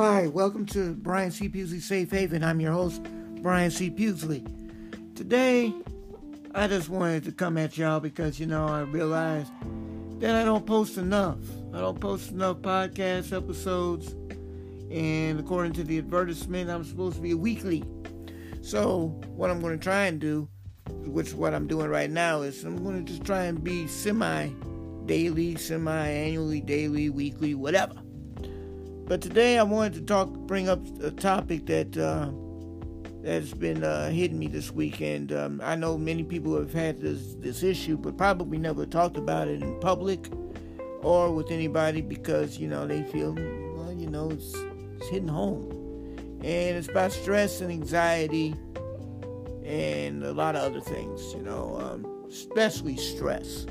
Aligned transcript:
Hi, 0.00 0.28
welcome 0.28 0.64
to 0.66 0.94
Brian 0.94 1.32
C. 1.32 1.48
Pewsley 1.48 1.80
Safe 1.80 2.08
Haven. 2.08 2.44
I'm 2.44 2.60
your 2.60 2.70
host, 2.70 3.02
Brian 3.42 3.72
C. 3.72 3.90
Pewsley. 3.90 4.44
Today, 5.16 5.74
I 6.54 6.68
just 6.68 6.88
wanted 6.88 7.24
to 7.24 7.32
come 7.32 7.58
at 7.58 7.76
y'all 7.76 7.98
because, 7.98 8.38
you 8.38 8.46
know, 8.46 8.64
I 8.68 8.82
realized 8.82 9.50
that 10.20 10.36
I 10.36 10.44
don't 10.44 10.64
post 10.64 10.98
enough. 10.98 11.38
I 11.74 11.80
don't 11.80 12.00
post 12.00 12.30
enough 12.30 12.58
podcast 12.58 13.36
episodes. 13.36 14.14
And 14.92 15.40
according 15.40 15.72
to 15.72 15.82
the 15.82 15.98
advertisement, 15.98 16.70
I'm 16.70 16.84
supposed 16.84 17.16
to 17.16 17.20
be 17.20 17.34
weekly. 17.34 17.82
So, 18.60 19.06
what 19.34 19.50
I'm 19.50 19.60
going 19.60 19.76
to 19.76 19.82
try 19.82 20.04
and 20.04 20.20
do, 20.20 20.48
which 21.06 21.34
what 21.34 21.54
I'm 21.54 21.66
doing 21.66 21.88
right 21.88 22.08
now, 22.08 22.42
is 22.42 22.62
I'm 22.62 22.84
going 22.84 23.04
to 23.04 23.12
just 23.12 23.24
try 23.24 23.46
and 23.46 23.64
be 23.64 23.88
semi 23.88 24.50
daily, 25.06 25.56
semi 25.56 26.06
annually, 26.06 26.60
daily, 26.60 27.10
weekly, 27.10 27.56
whatever. 27.56 27.96
But 29.08 29.22
today 29.22 29.56
I 29.56 29.62
wanted 29.62 29.94
to 29.94 30.00
talk, 30.02 30.28
bring 30.28 30.68
up 30.68 30.80
a 31.02 31.10
topic 31.10 31.64
that 31.64 31.96
uh, 31.96 32.28
that's 33.22 33.54
been 33.54 33.82
uh, 33.82 34.10
hitting 34.10 34.38
me 34.38 34.48
this 34.48 34.70
weekend. 34.70 35.32
Um, 35.32 35.62
I 35.64 35.76
know 35.76 35.96
many 35.96 36.24
people 36.24 36.54
have 36.58 36.74
had 36.74 37.00
this 37.00 37.34
this 37.36 37.62
issue, 37.62 37.96
but 37.96 38.18
probably 38.18 38.58
never 38.58 38.84
talked 38.84 39.16
about 39.16 39.48
it 39.48 39.62
in 39.62 39.80
public 39.80 40.28
or 41.00 41.34
with 41.34 41.50
anybody 41.50 42.02
because 42.02 42.58
you 42.58 42.68
know 42.68 42.86
they 42.86 43.02
feel 43.02 43.32
well, 43.32 43.94
you 43.96 44.10
know, 44.10 44.30
it's, 44.30 44.52
it's 44.98 45.08
hitting 45.08 45.28
home, 45.28 45.70
and 46.44 46.76
it's 46.76 46.90
about 46.90 47.10
stress 47.10 47.62
and 47.62 47.72
anxiety 47.72 48.54
and 49.64 50.22
a 50.22 50.32
lot 50.34 50.54
of 50.54 50.70
other 50.70 50.82
things. 50.82 51.32
You 51.32 51.44
know, 51.44 51.80
um, 51.80 52.26
especially 52.28 52.98
stress 52.98 53.64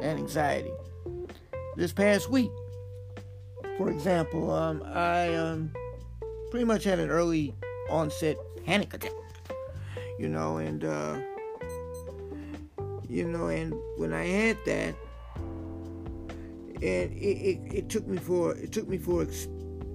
and 0.00 0.18
anxiety. 0.18 0.72
This 1.76 1.92
past 1.92 2.30
week, 2.30 2.50
for 3.82 3.90
example, 3.90 4.48
um, 4.52 4.80
I 4.86 5.34
um, 5.34 5.72
pretty 6.52 6.64
much 6.64 6.84
had 6.84 7.00
an 7.00 7.10
early 7.10 7.52
onset 7.90 8.36
panic 8.64 8.94
attack. 8.94 9.10
You 10.20 10.28
know, 10.28 10.58
and 10.58 10.84
uh, 10.84 11.18
you 13.08 13.26
know, 13.26 13.46
and 13.48 13.74
when 13.96 14.12
I 14.12 14.24
had 14.24 14.56
that, 14.66 14.94
and 16.76 17.12
it, 17.12 17.12
it, 17.12 17.74
it 17.74 17.88
took 17.88 18.06
me 18.06 18.18
for 18.18 18.54
it 18.54 18.70
took 18.70 18.88
me 18.88 18.98
for 18.98 19.26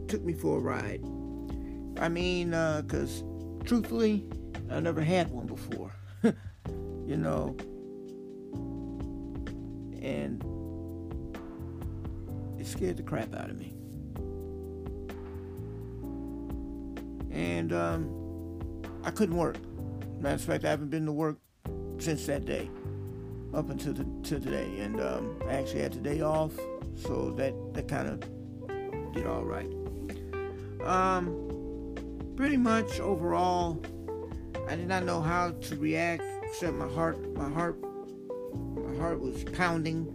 took 0.10 0.22
me 0.22 0.34
for 0.34 0.58
a 0.58 0.60
ride. 0.60 1.02
I 1.98 2.10
mean, 2.10 2.54
uh, 2.54 2.82
cause 2.90 3.24
truthfully, 3.64 4.26
I 4.70 4.82
never 4.82 5.02
had 5.02 5.32
one 5.32 5.46
before. 5.46 5.94
you 6.24 7.16
know, 7.16 7.56
and 10.02 10.44
it 12.60 12.68
scared 12.68 12.98
the 12.98 13.04
crap 13.04 13.34
out 13.34 13.50
of 13.50 13.58
me. 13.58 13.77
And 17.38 17.72
um, 17.72 18.82
I 19.04 19.12
couldn't 19.12 19.38
work. 19.38 19.58
Matter 20.20 20.36
of 20.36 20.42
fact, 20.42 20.66
I 20.66 20.72
haven't 20.72 20.90
been 20.90 21.06
to 21.06 21.12
work 21.12 21.38
since 22.00 22.26
that 22.26 22.46
day, 22.46 22.68
up 23.54 23.70
until 23.70 23.94
the, 23.94 24.06
to 24.24 24.40
today. 24.40 24.80
And 24.80 25.00
um, 25.00 25.40
I 25.48 25.54
actually 25.54 25.82
had 25.82 25.92
today 25.92 26.22
off, 26.22 26.54
so 26.96 27.30
that 27.38 27.54
that 27.76 27.88
kind 27.88 28.08
of 28.08 29.14
did 29.14 29.28
all 29.28 29.44
right. 29.44 29.72
Um, 30.84 31.94
pretty 32.36 32.58
much 32.58 33.00
overall, 33.00 33.84
I 34.68 34.76
did 34.76 34.88
not 34.88 35.06
know 35.06 35.22
how 35.22 35.52
to 35.52 35.76
react. 35.76 36.24
Except 36.44 36.74
my 36.74 36.88
heart, 36.88 37.20
my 37.36 37.50
heart, 37.50 37.78
my 38.76 38.98
heart 38.98 39.20
was 39.20 39.44
pounding 39.44 40.08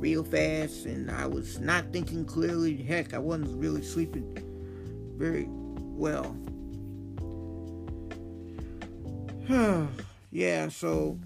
real 0.00 0.24
fast, 0.24 0.86
and 0.86 1.10
I 1.10 1.26
was 1.26 1.60
not 1.60 1.92
thinking 1.92 2.24
clearly. 2.24 2.74
Heck, 2.74 3.12
I 3.12 3.18
wasn't 3.18 3.60
really 3.60 3.82
sleeping 3.82 4.34
very 5.18 5.46
well. 5.46 6.34
Yeah, 10.30 10.68
so 10.68 11.18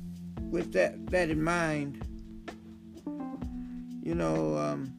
with 0.51 0.73
that 0.73 1.07
that 1.11 1.31
in 1.31 1.43
mind, 1.43 2.03
you 4.03 4.15
know, 4.15 4.57
um, 4.57 4.93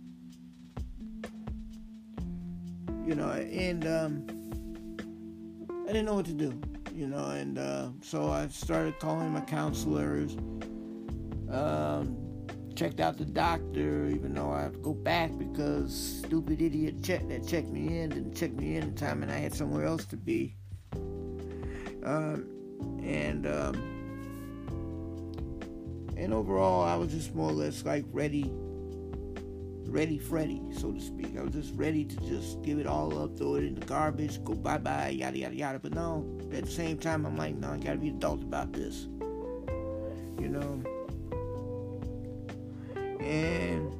you 3.05 3.15
know, 3.15 3.29
and 3.31 3.85
um, 3.85 4.25
I 5.83 5.87
didn't 5.87 6.05
know 6.05 6.15
what 6.15 6.25
to 6.27 6.33
do, 6.33 6.59
you 6.93 7.07
know, 7.07 7.25
and 7.25 7.57
uh, 7.57 7.89
so 8.01 8.29
I 8.29 8.47
started 8.47 8.99
calling 8.99 9.31
my 9.31 9.41
counselors. 9.41 10.37
Um, 11.51 12.15
checked 12.75 13.01
out 13.01 13.17
the 13.17 13.25
doctor, 13.25 14.07
even 14.07 14.33
though 14.33 14.51
I 14.51 14.61
have 14.61 14.71
to 14.71 14.79
go 14.79 14.93
back 14.93 15.37
because 15.37 16.21
stupid 16.23 16.61
idiot 16.61 17.03
check 17.03 17.27
that 17.27 17.45
checked 17.45 17.67
me 17.67 17.99
in 17.99 18.11
didn't 18.11 18.35
check 18.35 18.53
me 18.53 18.77
in 18.77 18.83
in 18.83 18.95
time, 18.95 19.21
and 19.23 19.29
I 19.29 19.39
had 19.39 19.53
somewhere 19.53 19.83
else 19.83 20.05
to 20.05 20.15
be. 20.15 20.55
Um, 22.05 22.58
and 23.01 23.45
um, 23.47 23.99
and 26.17 26.33
overall, 26.33 26.83
I 26.83 26.95
was 26.95 27.11
just 27.11 27.33
more 27.33 27.49
or 27.49 27.53
less 27.53 27.85
like 27.85 28.05
ready, 28.11 28.51
ready, 29.85 30.17
Freddy, 30.17 30.61
so 30.71 30.91
to 30.91 30.99
speak. 30.99 31.37
I 31.37 31.43
was 31.43 31.53
just 31.53 31.73
ready 31.75 32.03
to 32.03 32.15
just 32.17 32.61
give 32.61 32.77
it 32.77 32.85
all 32.85 33.17
up, 33.17 33.37
throw 33.37 33.55
it 33.55 33.63
in 33.63 33.75
the 33.75 33.85
garbage, 33.85 34.43
go 34.43 34.53
bye 34.53 34.77
bye, 34.77 35.09
yada 35.09 35.37
yada 35.37 35.55
yada. 35.55 35.79
But 35.79 35.93
no, 35.93 36.25
at 36.53 36.65
the 36.65 36.71
same 36.71 36.97
time, 36.97 37.25
I'm 37.25 37.37
like, 37.37 37.55
no, 37.55 37.71
I 37.71 37.77
gotta 37.77 37.97
be 37.97 38.09
adult 38.09 38.43
about 38.43 38.73
this, 38.73 39.07
you 40.39 40.49
know. 40.49 40.83
And 43.21 43.93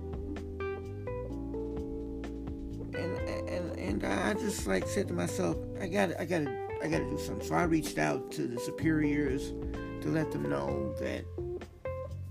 and 2.95 3.49
and 3.49 3.79
and 3.79 4.03
I 4.03 4.33
just 4.33 4.67
like 4.67 4.87
said 4.87 5.07
to 5.07 5.13
myself, 5.13 5.57
I 5.81 5.87
got 5.87 6.19
I 6.19 6.25
got 6.25 6.39
to 6.39 6.68
I 6.81 6.87
got 6.87 6.99
to 6.99 7.09
do 7.09 7.17
something. 7.17 7.47
So 7.47 7.55
I 7.55 7.63
reached 7.63 7.97
out 7.97 8.31
to 8.33 8.43
the 8.43 8.59
superiors 8.59 9.53
to 10.01 10.07
let 10.07 10.31
them 10.31 10.49
know 10.49 10.93
that 10.99 11.25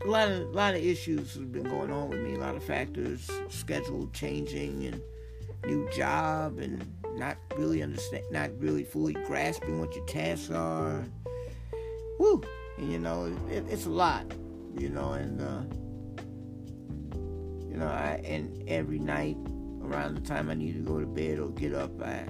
a 0.05 0.07
lot 0.09 0.29
of 0.29 0.41
a 0.41 0.53
lot 0.53 0.75
of 0.75 0.83
issues 0.83 1.35
have 1.35 1.53
been 1.53 1.65
going 1.65 1.91
on 1.91 2.09
with 2.09 2.21
me. 2.21 2.35
A 2.35 2.39
lot 2.39 2.55
of 2.55 2.63
factors, 2.63 3.31
schedule 3.49 4.09
changing, 4.13 4.87
and 4.87 5.03
new 5.67 5.89
job, 5.91 6.59
and 6.59 6.87
not 7.17 7.37
really 7.57 7.83
understand, 7.83 8.25
not 8.31 8.51
really 8.59 8.85
fully 8.85 9.13
grasping 9.13 9.81
what 9.81 9.95
your 9.95 10.07
tasks 10.07 10.51
are. 10.51 11.05
Woo! 12.19 12.43
And 12.79 12.91
you 12.91 12.99
know, 12.99 13.27
it, 13.51 13.65
it's 13.69 13.87
a 13.87 13.91
lot. 13.91 14.25
You 14.79 14.89
know, 14.89 15.13
and 15.13 15.41
uh, 15.41 15.63
you 17.69 17.77
know, 17.77 17.87
I 17.87 18.23
and 18.25 18.67
every 18.69 18.99
night 18.99 19.37
around 19.83 20.15
the 20.15 20.21
time 20.21 20.49
I 20.49 20.55
need 20.55 20.75
to 20.75 20.81
go 20.81 21.01
to 21.01 21.07
bed 21.07 21.39
or 21.39 21.51
get 21.51 21.75
up, 21.75 22.01
I, 22.01 22.25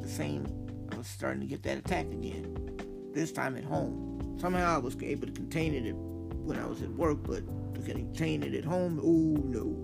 the 0.00 0.08
same 0.08 0.61
was 1.02 1.08
starting 1.08 1.40
to 1.40 1.48
get 1.48 1.64
that 1.64 1.78
attack 1.78 2.06
again. 2.12 2.78
This 3.12 3.32
time 3.32 3.56
at 3.56 3.64
home. 3.64 4.36
Somehow 4.40 4.76
I 4.76 4.78
was 4.78 4.96
able 5.02 5.26
to 5.26 5.32
contain 5.32 5.74
it 5.74 5.90
when 5.90 6.60
I 6.60 6.66
was 6.66 6.80
at 6.80 6.90
work, 6.90 7.18
but 7.24 7.42
to 7.74 7.82
contain 7.82 8.44
it 8.44 8.54
at 8.54 8.64
home, 8.64 9.00
oh 9.02 9.42
no. 9.42 9.76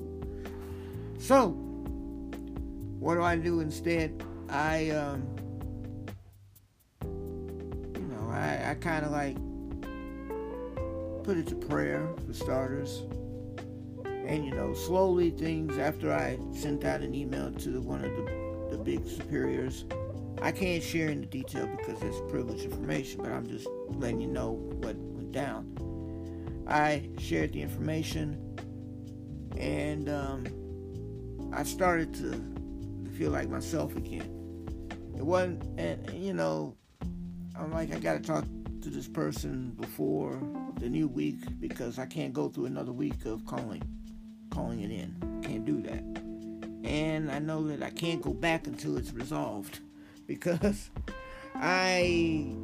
So, 1.19 1.49
what 3.01 3.17
do 3.17 3.23
I 3.23 3.35
do 3.35 3.59
instead? 3.59 4.23
I, 4.49 4.91
um, 4.91 5.27
you 7.03 8.07
know, 8.07 8.31
I, 8.31 8.71
I 8.71 8.75
kind 8.75 9.05
of 9.05 9.11
like 9.11 9.35
put 11.25 11.37
it 11.37 11.49
to 11.49 11.57
prayer 11.57 12.09
for 12.25 12.33
starters. 12.33 13.03
And, 14.05 14.45
you 14.45 14.53
know, 14.53 14.73
slowly 14.73 15.31
things, 15.31 15.79
after 15.79 16.13
I 16.13 16.39
sent 16.53 16.85
out 16.85 17.01
an 17.01 17.13
email 17.13 17.51
to 17.51 17.81
one 17.81 18.05
of 18.05 18.11
the, 18.13 18.77
the 18.77 18.79
big 18.79 19.05
superiors, 19.05 19.85
I 20.41 20.53
can't 20.53 20.83
share 20.83 21.09
in 21.09 21.21
the 21.21 21.27
detail 21.27 21.67
because 21.77 22.03
it's 22.03 22.21
privileged 22.31 22.65
information, 22.65 23.23
but 23.23 23.33
I'm 23.33 23.47
just 23.47 23.67
letting 23.89 24.21
you 24.21 24.29
know 24.29 24.53
what 24.53 24.97
went 24.97 25.33
down. 25.33 26.65
I 26.69 27.09
shared 27.19 27.53
the 27.53 27.63
information, 27.63 28.57
and 29.57 30.09
um, 30.09 30.47
I 31.53 31.65
started 31.65 32.15
to 32.15 33.11
feel 33.17 33.31
like 33.31 33.49
myself 33.49 33.97
again. 33.97 34.35
It 35.17 35.25
wasn't, 35.25 35.65
and 35.79 36.09
you 36.13 36.35
know, 36.35 36.77
I'm 37.59 37.73
like, 37.73 37.93
I 37.93 37.99
gotta 37.99 38.21
talk 38.21 38.45
to 38.83 38.91
this 38.91 39.09
person 39.09 39.71
before 39.81 40.41
the 40.79 40.89
new 40.89 41.09
week 41.09 41.39
because 41.59 41.99
I 41.99 42.07
can't 42.07 42.33
go 42.33 42.49
through 42.49 42.67
another 42.67 42.93
week 42.93 43.25
of 43.25 43.45
calling, 43.45 43.83
calling 44.51 44.81
it 44.81 44.91
in. 44.91 45.41
Can't 45.43 45.65
do 45.65 45.83
that. 45.83 46.05
And 46.89 47.31
I 47.31 47.41
know 47.41 47.67
that 47.67 47.83
I 47.83 47.91
can't 47.91 48.23
go 48.23 48.33
back 48.33 48.69
until 48.69 48.97
it's 48.97 49.13
resolved 49.13 49.81
because 50.29 50.91
I 51.57 52.55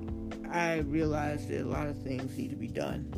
I 0.52 0.76
realized 0.87 1.49
that 1.49 1.62
a 1.62 1.69
lot 1.69 1.88
of 1.88 2.00
things 2.02 2.38
need 2.38 2.50
to 2.50 2.56
be 2.56 2.69
done. 2.69 3.11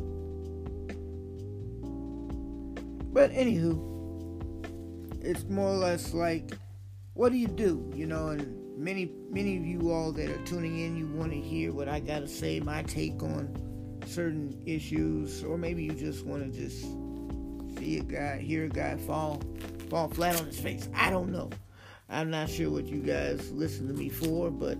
But 3.13 3.31
anywho, 3.31 3.77
it's 5.21 5.43
more 5.43 5.69
or 5.69 5.77
less 5.77 6.13
like, 6.13 6.57
what 7.13 7.31
do 7.31 7.37
you 7.37 7.47
do? 7.47 7.91
You 7.93 8.07
know, 8.07 8.29
and 8.29 8.77
many 8.77 9.11
many 9.29 9.57
of 9.57 9.65
you 9.65 9.91
all 9.91 10.11
that 10.13 10.29
are 10.29 10.45
tuning 10.45 10.79
in, 10.79 10.97
you 10.97 11.07
want 11.07 11.31
to 11.31 11.39
hear 11.39 11.71
what 11.73 11.87
I 11.87 11.99
gotta 11.99 12.27
say, 12.27 12.59
my 12.59 12.81
take 12.83 13.21
on 13.21 13.53
certain 14.07 14.59
issues, 14.65 15.43
or 15.43 15.57
maybe 15.57 15.83
you 15.83 15.91
just 15.91 16.25
want 16.25 16.51
to 16.51 16.59
just 16.59 16.81
see 17.77 17.99
a 17.99 18.03
guy, 18.03 18.39
hear 18.39 18.65
a 18.65 18.69
guy 18.69 18.95
fall 18.95 19.41
fall 19.89 20.07
flat 20.07 20.39
on 20.39 20.47
his 20.47 20.59
face. 20.59 20.89
I 20.95 21.09
don't 21.09 21.31
know. 21.31 21.49
I'm 22.09 22.29
not 22.29 22.49
sure 22.49 22.69
what 22.69 22.85
you 22.85 22.99
guys 22.99 23.51
listen 23.51 23.87
to 23.87 23.93
me 23.93 24.09
for, 24.09 24.49
but 24.49 24.77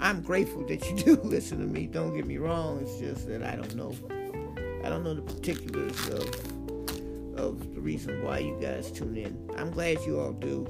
I'm 0.00 0.22
grateful 0.22 0.66
that 0.66 0.88
you 0.88 0.96
do 1.16 1.20
listen 1.22 1.58
to 1.58 1.66
me. 1.66 1.86
Don't 1.86 2.14
get 2.14 2.26
me 2.26 2.38
wrong. 2.38 2.80
It's 2.80 2.98
just 2.98 3.26
that 3.28 3.42
I 3.42 3.56
don't 3.56 3.74
know. 3.74 3.92
I 4.84 4.88
don't 4.88 5.02
know 5.02 5.14
the 5.14 5.22
particulars 5.22 6.08
of 6.08 6.58
of 7.38 7.74
the 7.74 7.80
reason 7.80 8.22
why 8.24 8.38
you 8.38 8.58
guys 8.60 8.90
tune 8.90 9.16
in. 9.16 9.50
I'm 9.56 9.70
glad 9.70 10.00
you 10.04 10.20
all 10.20 10.32
do. 10.32 10.66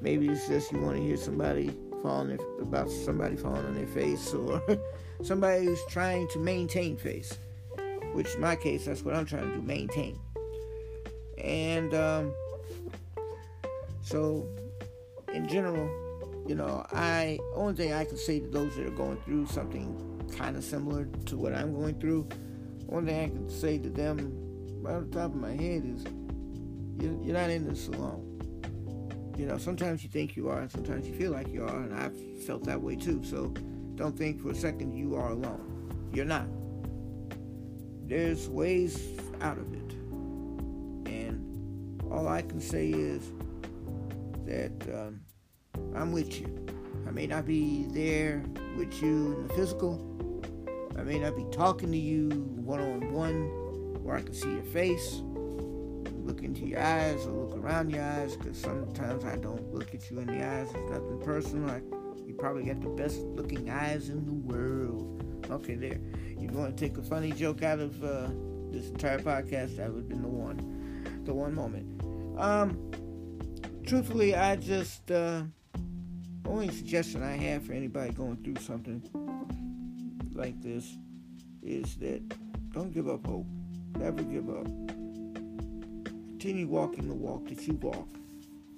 Maybe 0.00 0.28
it's 0.28 0.46
just 0.46 0.70
you 0.70 0.78
want 0.78 0.96
to 0.96 1.02
hear 1.02 1.16
somebody 1.16 1.74
falling 2.02 2.38
about 2.60 2.88
somebody 2.88 3.36
falling 3.36 3.66
on 3.66 3.74
their 3.74 3.86
face 3.88 4.32
or 4.32 4.62
somebody 5.22 5.64
who's 5.64 5.84
trying 5.88 6.28
to 6.28 6.38
maintain 6.38 6.96
face. 6.96 7.36
Which 8.12 8.34
in 8.34 8.40
my 8.40 8.56
case, 8.56 8.84
that's 8.84 9.02
what 9.02 9.14
I'm 9.14 9.26
trying 9.26 9.50
to 9.50 9.56
do, 9.56 9.62
maintain. 9.62 10.18
And 11.38 11.92
um, 11.92 12.32
so, 14.00 14.46
in 15.36 15.46
general, 15.46 15.88
you 16.48 16.54
know, 16.54 16.84
I 16.92 17.38
only 17.54 17.74
thing 17.74 17.92
I 17.92 18.04
can 18.06 18.16
say 18.16 18.40
to 18.40 18.48
those 18.48 18.74
that 18.76 18.86
are 18.86 18.90
going 18.90 19.18
through 19.18 19.46
something 19.46 20.24
kind 20.36 20.56
of 20.56 20.64
similar 20.64 21.04
to 21.26 21.36
what 21.36 21.54
I'm 21.54 21.74
going 21.74 22.00
through, 22.00 22.28
one 22.86 23.04
thing 23.04 23.20
I 23.22 23.28
can 23.28 23.50
say 23.50 23.78
to 23.78 23.90
them 23.90 24.32
right 24.80 24.94
on 24.94 25.10
the 25.10 25.16
top 25.16 25.32
of 25.32 25.36
my 25.36 25.50
head 25.50 25.82
is, 25.84 26.04
you're, 26.98 27.34
not 27.34 27.50
in 27.50 27.68
this 27.68 27.88
alone. 27.88 28.22
You 29.36 29.44
know, 29.44 29.58
sometimes 29.58 30.02
you 30.02 30.08
think 30.08 30.36
you 30.36 30.48
are, 30.48 30.60
and 30.60 30.70
sometimes 30.70 31.06
you 31.06 31.14
feel 31.14 31.32
like 31.32 31.48
you 31.48 31.64
are, 31.64 31.76
and 31.76 31.94
I've 31.94 32.16
felt 32.44 32.64
that 32.64 32.80
way 32.80 32.96
too. 32.96 33.22
So, 33.22 33.48
don't 33.96 34.16
think 34.16 34.40
for 34.40 34.50
a 34.50 34.54
second 34.54 34.94
you 34.94 35.16
are 35.16 35.32
alone. 35.32 36.10
You're 36.14 36.24
not. 36.24 36.46
There's 38.08 38.48
ways 38.48 38.98
out 39.42 39.58
of 39.58 39.74
it, 39.74 39.92
and 41.10 42.02
all 42.10 42.26
I 42.26 42.40
can 42.40 42.60
say 42.60 42.88
is 42.88 43.30
that. 44.46 44.72
Um, 44.94 45.25
I'm 45.94 46.12
with 46.12 46.40
you. 46.40 46.46
I 47.06 47.10
may 47.10 47.26
not 47.26 47.46
be 47.46 47.86
there 47.90 48.44
with 48.76 49.02
you 49.02 49.34
in 49.34 49.46
the 49.46 49.54
physical. 49.54 50.02
I 50.98 51.02
may 51.02 51.18
not 51.18 51.36
be 51.36 51.44
talking 51.50 51.90
to 51.92 51.98
you 51.98 52.28
one 52.30 52.80
on 52.80 53.12
one 53.12 54.02
where 54.02 54.16
I 54.16 54.22
can 54.22 54.34
see 54.34 54.50
your 54.52 54.62
face, 54.64 55.20
look 56.24 56.42
into 56.42 56.66
your 56.66 56.80
eyes, 56.80 57.26
or 57.26 57.32
look 57.32 57.56
around 57.56 57.90
your 57.90 58.02
eyes, 58.02 58.36
because 58.36 58.58
sometimes 58.58 59.24
I 59.24 59.36
don't 59.36 59.72
look 59.72 59.94
at 59.94 60.10
you 60.10 60.18
in 60.20 60.26
the 60.26 60.44
eyes. 60.44 60.68
It's 60.68 60.90
nothing 60.90 61.20
personal. 61.24 61.70
I, 61.70 61.80
you 62.26 62.34
probably 62.38 62.64
got 62.64 62.80
the 62.80 62.88
best 62.88 63.18
looking 63.18 63.70
eyes 63.70 64.08
in 64.08 64.24
the 64.24 64.32
world. 64.32 65.44
Okay, 65.50 65.74
there. 65.74 65.98
You 66.38 66.48
want 66.48 66.76
to 66.76 66.88
take 66.88 66.98
a 66.98 67.02
funny 67.02 67.32
joke 67.32 67.62
out 67.62 67.78
of 67.78 68.02
uh, 68.02 68.28
this 68.70 68.88
entire 68.88 69.18
podcast? 69.18 69.76
That 69.76 69.92
would 69.92 70.02
have 70.02 70.08
been 70.08 70.22
the 70.22 70.28
one, 70.28 71.22
the 71.24 71.34
one 71.34 71.54
moment. 71.54 72.02
Um, 72.38 72.90
truthfully, 73.86 74.34
I 74.34 74.56
just. 74.56 75.10
Uh, 75.10 75.44
only 76.48 76.70
suggestion 76.70 77.22
I 77.22 77.36
have 77.36 77.64
for 77.64 77.72
anybody 77.72 78.12
going 78.12 78.36
through 78.36 78.62
something 78.62 79.02
like 80.34 80.60
this 80.62 80.96
is 81.62 81.96
that 81.96 82.22
don't 82.72 82.92
give 82.92 83.08
up 83.08 83.26
hope. 83.26 83.46
Never 83.98 84.22
give 84.22 84.48
up. 84.50 84.66
Continue 86.04 86.68
walking 86.68 87.08
the 87.08 87.14
walk 87.14 87.48
that 87.48 87.66
you 87.66 87.74
walk 87.74 88.08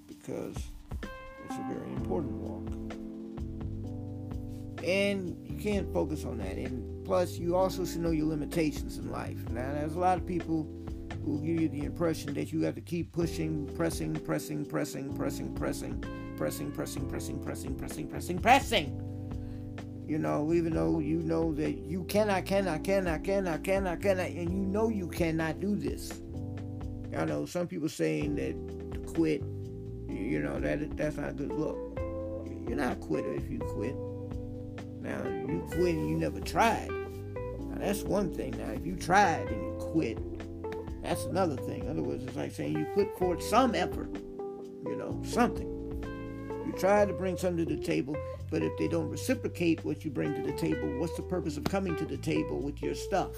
because 0.07 0.57
it's 1.03 1.55
a 1.55 1.75
very 1.75 1.93
important 1.93 2.33
walk. 2.33 2.69
And 4.85 5.37
you 5.45 5.57
can't 5.59 5.93
focus 5.93 6.25
on 6.25 6.39
that. 6.39 6.57
And 6.57 7.05
plus, 7.05 7.37
you 7.37 7.57
also 7.57 7.85
should 7.85 8.01
know 8.01 8.11
your 8.11 8.27
limitations 8.27 8.99
in 8.99 9.11
life. 9.11 9.49
Now, 9.51 9.73
there's 9.75 9.97
a 9.97 9.99
lot 9.99 10.17
of 10.17 10.25
people 10.25 10.67
who 11.25 11.41
give 11.41 11.61
you 11.61 11.69
the 11.69 11.85
impression 11.85 12.33
that 12.35 12.53
you 12.53 12.63
have 12.63 12.77
to 12.77 12.81
keep 12.81 13.13
pushing, 13.13 13.67
pressing, 13.77 14.15
pressing, 14.15 14.65
pressing, 14.65 15.13
pressing, 15.15 15.55
pressing 15.55 16.28
pressing, 16.39 16.71
pressing, 16.71 17.09
pressing, 17.09 17.41
pressing, 17.41 17.75
pressing, 17.75 18.07
pressing, 18.07 18.39
pressing. 18.39 19.05
You 20.07 20.19
know, 20.19 20.55
even 20.55 20.73
though 20.73 21.01
you 21.01 21.19
know 21.19 21.53
that 21.55 21.79
you 21.79 22.05
cannot, 22.05 22.47
cannot, 22.47 22.85
cannot, 22.85 23.25
cannot, 23.25 23.65
cannot, 23.65 24.01
cannot, 24.01 24.27
and 24.29 24.51
you 24.51 24.61
know 24.61 24.89
you 24.89 25.09
cannot 25.09 25.59
do 25.59 25.75
this. 25.75 26.23
I 27.17 27.25
know 27.25 27.45
some 27.45 27.67
people 27.67 27.89
saying 27.89 28.37
that 28.37 28.93
to 28.95 29.01
quit, 29.13 29.43
you 30.09 30.41
know, 30.41 30.61
that 30.61 30.97
that's 30.97 31.17
not 31.17 31.37
good 31.37 31.53
look. 31.53 31.77
You're 32.69 32.77
not 32.77 32.93
a 32.93 32.97
quitter 32.97 33.35
if 33.35 33.51
you 33.51 33.59
quit. 33.59 33.97
Now, 35.03 35.23
you 35.25 35.67
quit 35.73 35.97
and 35.97 36.09
you 36.09 36.17
never 36.17 36.41
tried. 36.41 36.89
Now, 36.91 37.79
that's 37.79 38.03
one 38.03 38.33
thing. 38.33 38.53
Now, 38.59 38.71
if 38.71 38.87
you 38.87 38.95
tried 38.95 39.49
and 39.49 39.61
you 39.61 39.77
quit, 39.81 40.19
that's 41.03 41.25
another 41.25 41.57
thing. 41.57 41.85
In 41.85 41.91
other 41.91 42.03
words, 42.03 42.23
it's 42.25 42.37
like 42.37 42.53
saying 42.53 42.79
you 42.79 42.87
put 42.95 43.19
forth 43.19 43.43
some 43.43 43.75
effort, 43.75 44.17
you 44.87 44.97
know, 44.97 45.21
something. 45.25 45.68
Try 46.79 47.05
to 47.05 47.13
bring 47.13 47.37
something 47.37 47.67
to 47.67 47.75
the 47.75 47.83
table, 47.83 48.17
but 48.53 48.63
if 48.63 48.71
they 48.79 48.87
don't 48.87 49.09
reciprocate 49.09 49.85
what 49.85 50.05
you 50.05 50.13
bring 50.13 50.33
to 50.37 50.43
the 50.43 50.57
table, 50.57 50.89
what's 51.01 51.17
the 51.17 51.23
purpose 51.23 51.57
of 51.57 51.65
coming 51.65 51.97
to 51.97 52.05
the 52.05 52.17
table 52.17 52.61
with 52.61 52.81
your 52.81 52.95
stuff? 52.95 53.35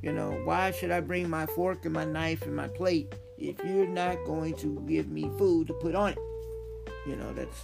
You 0.00 0.12
know, 0.12 0.40
why 0.44 0.70
should 0.70 0.92
I 0.92 1.00
bring 1.00 1.28
my 1.28 1.46
fork 1.46 1.84
and 1.86 1.92
my 1.92 2.04
knife 2.04 2.42
and 2.42 2.54
my 2.54 2.68
plate 2.68 3.16
if 3.36 3.58
you're 3.64 3.88
not 3.88 4.24
going 4.26 4.54
to 4.58 4.80
give 4.86 5.08
me 5.08 5.28
food 5.38 5.66
to 5.68 5.74
put 5.74 5.96
on 5.96 6.12
it? 6.12 6.18
You 7.04 7.16
know, 7.16 7.32
that's 7.32 7.62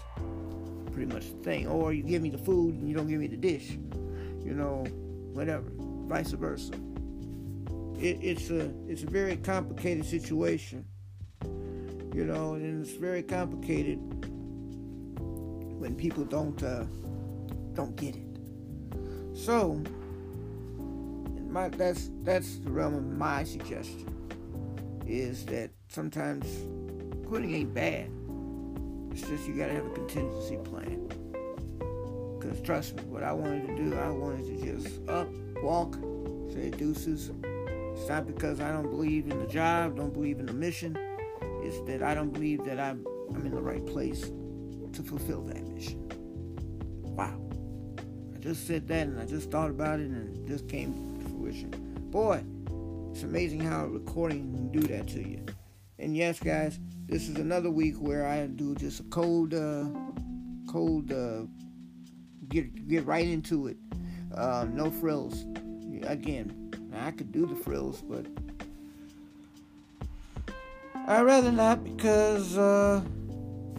pretty 0.93 1.13
much 1.13 1.31
the 1.31 1.45
thing. 1.45 1.69
Or 1.69 1.93
you 1.93 2.03
give 2.03 2.21
me 2.21 2.31
the 2.31 2.39
food 2.39 2.75
and 2.75 2.89
you 2.89 2.97
don't 2.97 3.09
give 3.09 3.21
me 3.21 3.29
the 3.29 3.37
dish. 3.37 3.79
You 4.45 4.55
know, 4.55 4.85
whatever. 5.33 5.71
Vice 6.09 6.33
versa. 6.33 6.73
It, 8.01 8.19
it's 8.21 8.51
a 8.51 8.73
it's 8.89 9.05
a 9.05 9.11
very 9.11 9.37
complicated 9.37 10.07
situation. 10.07 10.85
You 12.13 12.25
know, 12.25 12.55
and 12.55 12.85
it's 12.85 12.97
very 12.97 13.23
complicated 13.23 14.01
when 15.79 15.95
people 15.95 16.25
don't 16.25 16.63
uh, 16.63 16.85
don't 17.75 17.95
get 17.97 18.17
it. 18.17 18.23
So, 19.35 19.81
my, 21.49 21.69
that's 21.69 22.11
that's 22.23 22.59
the 22.59 22.71
realm 22.71 22.95
of 22.95 23.05
my 23.05 23.45
suggestion 23.45 24.07
is 25.07 25.47
that 25.47 25.71
sometimes 25.89 26.47
quitting 27.27 27.55
ain't 27.55 27.73
bad. 27.73 28.11
It's 29.13 29.23
just 29.23 29.47
you 29.47 29.55
gotta 29.55 29.73
have 29.73 29.87
a 29.87 29.91
contingency 29.91 30.57
plan. 30.57 31.09
Cause 32.41 32.61
trust 32.63 32.97
me, 32.97 33.03
what 33.05 33.23
I 33.23 33.33
wanted 33.33 33.67
to 33.69 33.77
do, 33.77 33.97
I 33.97 34.11
wanted 34.11 34.47
to 34.47 34.67
just 34.67 35.09
up, 35.09 35.29
walk, 35.63 35.95
say 36.53 36.71
deuces. 36.71 37.31
It's 37.95 38.09
not 38.09 38.27
because 38.27 38.61
I 38.61 38.71
don't 38.71 38.91
believe 38.91 39.29
in 39.31 39.39
the 39.39 39.47
job, 39.47 39.97
don't 39.97 40.13
believe 40.13 40.39
in 40.39 40.47
the 40.47 40.53
mission. 40.53 40.97
It's 41.63 41.81
that 41.89 42.03
I 42.03 42.15
don't 42.15 42.31
believe 42.31 42.65
that 42.65 42.79
I'm 42.79 43.07
I'm 43.35 43.45
in 43.45 43.55
the 43.55 43.61
right 43.61 43.85
place 43.87 44.31
to 44.93 45.03
fulfill 45.03 45.43
that 45.43 45.65
mission. 45.67 46.09
Wow. 47.03 47.41
I 48.35 48.39
just 48.39 48.67
said 48.67 48.87
that 48.89 49.07
and 49.07 49.21
I 49.21 49.27
just 49.27 49.51
thought 49.51 49.71
about 49.71 50.01
it 50.01 50.11
and 50.11 50.37
it 50.37 50.49
just 50.49 50.69
came 50.69 51.19
to 51.19 51.29
fruition. 51.29 51.71
Boy, 52.11 52.43
it's 53.13 53.23
amazing 53.23 53.61
how 53.61 53.87
recording 53.87 54.55
can 54.55 54.69
do 54.71 54.87
that 54.89 55.09
to 55.09 55.29
you. 55.29 55.45
And 55.99 56.17
yes, 56.17 56.39
guys, 56.39 56.79
this 57.07 57.29
is 57.29 57.37
another 57.37 57.71
week 57.71 57.97
where 57.97 58.27
I 58.27 58.47
do 58.47 58.75
just 58.77 59.01
a 59.01 59.05
cold, 59.05 59.55
uh, 59.55 59.87
cold, 60.71 61.13
uh, 61.13 61.43
get 62.49 62.87
get 62.87 63.05
right 63.07 63.27
into 63.27 63.67
it. 63.67 63.77
Uh, 64.35 64.67
no 64.71 64.91
frills. 64.91 65.45
Again, 66.05 66.71
I 66.95 67.11
could 67.11 67.33
do 67.33 67.47
the 67.47 67.57
frills, 67.57 68.03
but 68.03 68.27
I'd 71.07 71.23
rather 71.23 71.51
not 71.51 71.83
because 71.83 72.57
uh, 72.57 73.03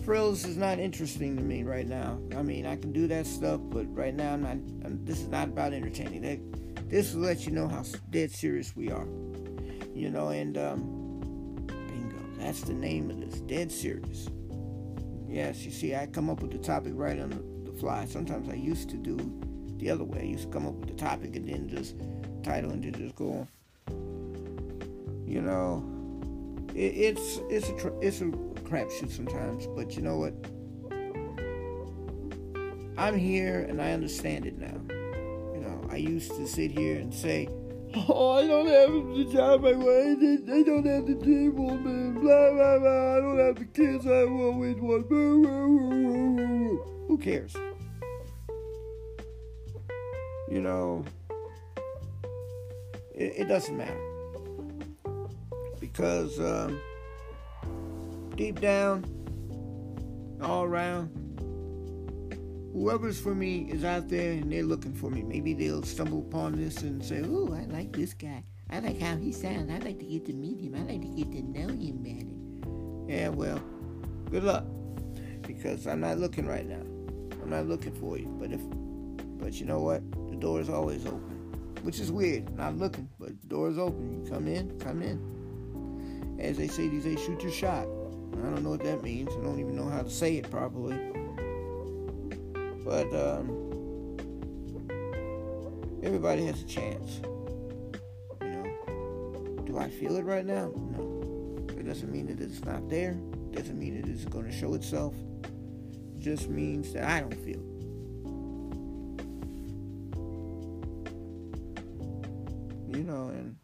frills 0.10 0.44
is 0.44 0.58
not 0.58 0.80
interesting 0.80 1.38
to 1.38 1.44
me 1.44 1.62
right 1.62 1.88
now. 1.88 2.20
I 2.36 2.42
mean, 2.42 2.66
I 2.66 2.75
can 2.78 2.92
do 2.92 3.06
that 3.10 3.28
stuff, 3.28 3.62
but 3.66 3.86
right 3.96 4.12
now, 4.12 4.34
I'm 4.34 4.42
not. 4.42 4.54
I'm, 4.84 5.00
this 5.06 5.20
is 5.20 5.28
not 5.28 5.50
about 5.50 5.72
entertaining. 5.72 6.51
This 6.88 7.13
will 7.13 7.22
let 7.22 7.46
you 7.46 7.51
know 7.51 7.68
how 7.68 7.84
dead 8.10 8.32
serious 8.32 8.75
we 8.75 8.89
are. 8.89 9.06
You 9.94 10.10
know, 10.10 10.30
and 10.30 10.58
um, 10.58 11.63
bingo. 11.68 12.18
That's 12.39 12.62
the 12.62 12.74
name 12.74 13.12
of 13.12 13.20
this. 13.20 13.39
Dead 13.42 13.72
serious. 13.72 14.30
Yes, 15.28 15.63
you 15.63 15.70
see, 15.70 15.94
I 15.94 16.08
come 16.08 16.28
up 16.28 16.42
with 16.42 16.54
the 16.54 16.58
topic 16.58 16.94
right 16.96 17.20
on 17.20 17.30
the, 17.30 17.72
the 17.72 17.78
fly. 17.78 18.06
Sometimes 18.06 18.50
I 18.50 18.56
used 18.56 18.89
to 18.89 18.98
do 18.98 19.16
the 19.78 19.92
other 19.92 20.06
way. 20.06 20.22
I 20.22 20.24
used 20.24 20.46
to 20.46 20.50
come 20.50 20.66
up 20.66 20.74
with 20.74 20.89
the 20.89 20.96
topic 20.96 21.36
and 21.36 21.48
then 21.48 21.70
just 21.70 21.94
title 22.42 22.72
and 22.72 22.84
then 22.84 22.94
just 22.94 23.16
go 23.16 23.46
on. 23.46 23.48
You 25.28 25.42
know, 25.42 25.86
it, 26.74 26.96
it's 26.96 27.42
it's 27.51 27.70
a 27.70 28.00
it's 28.00 28.22
a 28.22 28.49
crapshoot 28.70 29.12
sometimes, 29.12 29.68
but 29.68 29.96
you 29.96 30.02
know 30.02 30.18
what? 30.18 30.34
I'm 32.98 33.18
here 33.18 33.62
and 33.62 33.82
I 33.82 33.94
understand 33.94 34.46
it 34.46 34.58
now. 34.58 34.80
You 35.54 35.62
know, 35.62 35.88
I 35.90 35.96
used 35.96 36.32
to 36.36 36.48
sit 36.48 36.72
here 36.72 37.00
and 37.00 37.14
say, 37.14 37.48
Oh, 38.08 38.34
I 38.34 38.46
don't 38.46 38.68
have 38.68 38.92
the 39.18 39.34
job 39.34 39.66
I 39.66 39.74
want. 39.74 40.46
They 40.46 40.64
don't 40.64 40.86
have 40.86 41.08
the 41.08 41.16
table, 41.16 41.76
man. 41.76 42.14
Blah, 42.14 42.52
blah, 42.52 42.78
blah. 42.78 43.16
I 43.16 43.20
don't 43.20 43.40
have 43.40 43.56
the 43.56 43.66
kids 43.66 44.06
I 44.06 44.26
want. 44.26 44.78
Who 47.08 47.18
cares? 47.18 47.56
You 50.52 50.62
know, 50.62 51.04
it, 53.16 53.34
it 53.38 53.48
doesn't 53.48 53.76
matter. 53.76 53.98
Because, 55.80 56.40
um, 56.40 56.80
deep 58.39 58.62
down, 58.62 59.03
all 60.41 60.63
around. 60.63 61.10
Whoever's 62.72 63.19
for 63.19 63.36
me 63.36 63.69
is 63.69 63.84
out 63.84 64.08
there 64.08 64.31
and 64.31 64.50
they're 64.50 64.63
looking 64.63 64.93
for 64.93 65.10
me. 65.10 65.24
Maybe 65.24 65.53
they'll 65.53 65.84
stumble 65.84 66.19
upon 66.19 66.55
this 66.55 66.81
and 66.84 67.03
say, 67.03 67.22
"Oh, 67.22 67.53
I 67.53 67.65
like 67.65 67.91
this 67.91 68.13
guy. 68.13 68.46
I 68.69 68.79
like 68.79 68.98
how 68.98 69.17
he 69.17 69.34
sounds. 69.34 69.69
I'd 69.69 69.84
like 69.84 70.00
to 70.00 70.05
get 70.05 70.25
to 70.27 70.34
meet 70.34 70.62
him. 70.62 70.75
I'd 70.75 70.88
like 70.88 71.01
to 71.01 71.08
get 71.10 71.34
to 71.34 71.41
know 71.41 71.67
him 71.67 71.98
better." 72.01 73.13
Yeah, 73.13 73.27
well, 73.27 73.62
good 74.31 74.46
luck, 74.46 74.63
because 75.41 75.86
I'm 75.86 76.00
not 76.00 76.17
looking 76.17 76.48
right 76.48 76.65
now. 76.65 76.86
I'm 77.43 77.50
not 77.50 77.67
looking 77.67 77.91
for 77.91 78.17
you. 78.17 78.27
But 78.39 78.53
if, 78.53 78.62
but 79.38 79.60
you 79.60 79.65
know 79.65 79.81
what? 79.81 80.01
The 80.29 80.38
door 80.38 80.62
is 80.62 80.69
always 80.69 81.05
open, 81.05 81.51
which 81.81 82.00
is 82.00 82.10
weird. 82.10 82.55
Not 82.55 82.77
looking, 82.77 83.10
but 83.19 83.38
the 83.41 83.48
door 83.48 83.67
is 83.67 83.77
open. 83.77 84.24
You 84.24 84.31
come 84.31 84.48
in, 84.48 84.79
come 84.79 85.01
in. 85.01 86.38
As 86.39 86.55
they 86.55 86.69
say 86.69 86.88
these 86.88 87.03
days, 87.03 87.19
shoot 87.19 87.43
your 87.43 87.51
shot. 87.51 87.86
I 88.34 88.42
don't 88.42 88.64
know 88.64 88.72
what 88.72 88.84
that 88.84 89.04
means. 89.04 89.30
I 89.32 89.42
don't 89.42 89.60
even 89.60 89.76
know 89.76 89.90
how 89.90 90.02
to 90.02 90.10
say 90.10 90.38
it 90.38 90.50
properly. 90.50 90.98
But 92.86 93.14
um, 93.14 94.18
everybody 96.02 96.46
has 96.46 96.62
a 96.62 96.66
chance. 96.66 97.20
You 98.42 98.48
know, 98.48 99.64
do 99.66 99.78
I 99.78 99.90
feel 99.90 100.16
it 100.18 100.24
right 100.24 100.46
now? 100.46 100.72
No. 100.76 101.66
It 101.70 101.84
doesn't 101.84 102.12
mean 102.12 102.28
that 102.28 102.40
it's 102.40 102.64
not 102.66 102.90
there. 102.90 103.18
It 103.52 103.56
doesn't 103.56 103.78
mean 103.78 103.98
it 103.98 104.08
isn't 104.08 104.32
going 104.32 104.46
to 104.46 104.52
show 104.52 104.74
itself. 104.74 105.14
It 105.44 106.20
just 106.20 106.50
means 106.50 106.94
that 106.94 107.04
I 107.04 107.20
don't 107.20 107.34
feel 107.34 107.60
it. 107.60 107.66
You 112.98 113.04
know, 113.04 113.28
and 113.28 113.40
and 113.40 113.59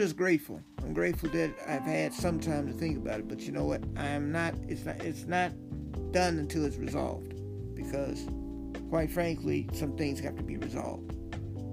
just 0.00 0.16
grateful. 0.16 0.60
I'm 0.82 0.94
grateful 0.94 1.28
that 1.30 1.54
I've 1.68 1.82
had 1.82 2.14
some 2.14 2.40
time 2.40 2.66
to 2.66 2.72
think 2.72 2.96
about 2.96 3.20
it. 3.20 3.28
But 3.28 3.40
you 3.40 3.52
know 3.52 3.64
what? 3.64 3.82
I 3.96 4.06
am 4.06 4.32
not. 4.32 4.54
It's 4.66 4.84
not. 4.84 4.96
It's 5.02 5.26
not 5.26 5.52
done 6.12 6.38
until 6.38 6.64
it's 6.64 6.76
resolved. 6.76 7.34
Because, 7.74 8.26
quite 8.88 9.10
frankly, 9.10 9.68
some 9.74 9.96
things 9.96 10.18
have 10.20 10.36
to 10.36 10.42
be 10.42 10.56
resolved. 10.56 11.12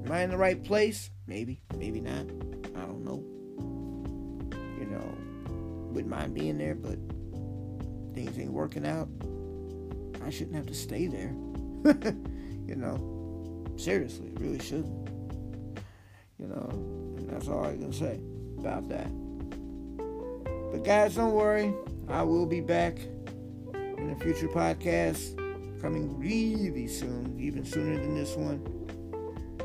Am 0.06 0.12
I 0.12 0.22
in 0.22 0.30
the 0.30 0.38
right 0.38 0.62
place? 0.62 1.10
Maybe. 1.26 1.62
Maybe 1.78 2.02
not. 2.02 2.26
I 2.76 2.86
don't 2.86 3.04
know. 3.06 3.24
You 4.80 4.86
know, 4.86 5.18
wouldn't 5.92 6.10
mind 6.10 6.34
being 6.34 6.58
there, 6.58 6.76
but 6.76 7.00
things 8.14 8.38
ain't 8.38 8.52
working 8.52 8.86
out. 8.86 9.08
I 10.26 10.30
shouldn't 10.30 10.56
have 10.56 10.68
to 10.68 10.74
stay 10.74 11.08
there. 11.08 11.34
you 12.68 12.76
know. 12.76 13.74
Seriously, 13.78 14.32
really 14.36 14.60
shouldn't. 14.60 15.10
You 16.40 16.48
know, 16.48 17.17
that's 17.28 17.48
all 17.48 17.64
I 17.64 17.74
can 17.74 17.94
say 17.94 18.20
about 18.60 18.88
that. 18.90 19.08
But 20.72 20.84
guys, 20.84 21.16
don't 21.16 21.34
worry. 21.34 21.74
I 22.10 22.24
will 22.24 22.46
be 22.46 22.62
back 22.62 22.98
in 23.74 24.10
a 24.10 24.24
future 24.24 24.48
podcast 24.48 25.36
coming 25.82 26.18
really 26.20 26.88
soon, 26.88 27.36
even 27.40 27.66
sooner 27.66 27.98
than 27.98 28.16
this 28.16 28.36
one. 28.36 28.62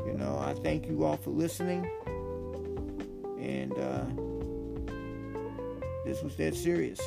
You 0.05 0.13
know, 0.13 0.37
I 0.39 0.53
thank 0.53 0.87
you 0.87 1.03
all 1.03 1.17
for 1.17 1.31
listening. 1.31 1.89
And 3.39 3.73
uh, 3.73 4.05
this 6.05 6.21
was 6.21 6.35
dead 6.35 6.55
serious. 6.55 6.99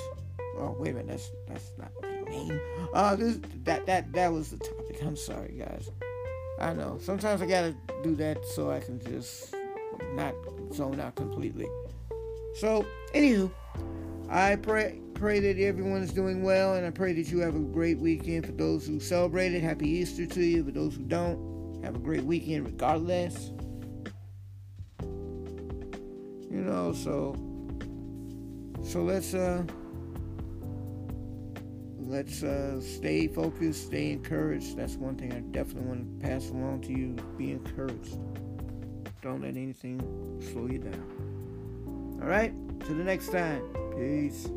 Oh 0.59 0.75
wait 0.79 0.91
a 0.91 0.95
minute, 0.95 1.09
that's 1.09 1.31
that's 1.49 1.73
not 1.79 1.91
my 2.03 2.31
name. 2.31 2.61
Uh 2.95 3.15
this 3.17 3.39
that 3.65 3.85
that 3.87 4.13
that 4.13 4.33
was 4.33 4.51
the 4.51 4.59
topic. 4.59 5.03
I'm 5.03 5.17
sorry 5.17 5.55
guys. 5.59 5.91
I 6.59 6.73
know. 6.73 6.99
Sometimes 7.01 7.43
I 7.43 7.47
gotta 7.47 7.77
do 8.03 8.15
that 8.17 8.45
so 8.47 8.71
I 8.71 8.81
can 8.81 8.99
just 9.01 9.55
not 10.15 10.35
zone 10.73 11.01
out 11.01 11.15
completely. 11.15 11.67
So, 12.57 12.87
anywho, 13.15 13.51
I 14.29 14.57
pray 14.57 15.01
pray 15.15 15.41
that 15.41 15.59
everyone 15.59 16.03
is 16.03 16.13
doing 16.13 16.43
well, 16.43 16.75
and 16.75 16.87
I 16.87 16.91
pray 16.91 17.15
that 17.15 17.29
you 17.29 17.41
have 17.41 17.55
a 17.55 17.61
great 17.61 17.99
weekend. 17.99 18.47
For 18.47 18.53
those 18.53 18.87
who 18.87 19.01
celebrated, 19.01 19.63
happy 19.63 19.89
Easter 19.89 20.27
to 20.27 20.41
you. 20.41 20.65
For 20.65 20.73
those 20.73 20.97
who 20.97 21.05
don't, 21.05 21.83
have 21.83 21.97
a 21.97 21.99
great 21.99 22.25
weekend 22.25 22.67
regardless. 22.67 23.53
You 26.51 26.63
know, 26.63 26.93
so 26.93 27.35
so 28.83 29.03
let's 29.03 29.35
uh 29.35 29.65
let's 31.99 32.43
uh, 32.43 32.81
stay 32.81 33.27
focused, 33.29 33.87
stay 33.87 34.13
encouraged. 34.13 34.77
That's 34.77 34.97
one 34.97 35.17
thing 35.17 35.33
I 35.33 35.41
definitely 35.41 35.89
want 35.89 36.21
to 36.21 36.29
pass 36.29 36.51
along 36.51 36.83
to 36.83 36.93
you. 36.93 37.17
Be 37.37 37.53
encouraged. 37.53 38.19
Don't 39.26 39.42
let 39.42 39.56
anything 39.56 40.00
slow 40.52 40.68
you 40.68 40.78
down. 40.78 42.21
All 42.23 42.28
right, 42.28 42.52
Till 42.78 42.95
the 42.95 43.02
next 43.02 43.33
time. 43.33 43.61
Peace. 43.97 44.49